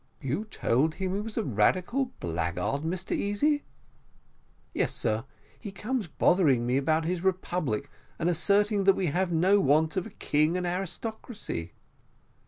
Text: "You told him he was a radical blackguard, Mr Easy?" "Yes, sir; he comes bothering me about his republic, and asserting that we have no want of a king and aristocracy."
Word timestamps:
"You 0.19 0.45
told 0.45 0.95
him 0.95 1.13
he 1.13 1.21
was 1.21 1.37
a 1.37 1.43
radical 1.43 2.11
blackguard, 2.19 2.81
Mr 2.81 3.15
Easy?" 3.15 3.65
"Yes, 4.73 4.95
sir; 4.95 5.25
he 5.59 5.71
comes 5.71 6.07
bothering 6.07 6.65
me 6.65 6.75
about 6.77 7.05
his 7.05 7.23
republic, 7.23 7.87
and 8.17 8.27
asserting 8.27 8.85
that 8.85 8.95
we 8.95 9.05
have 9.13 9.31
no 9.31 9.59
want 9.59 9.95
of 9.97 10.07
a 10.07 10.09
king 10.09 10.57
and 10.57 10.65
aristocracy." 10.65 11.73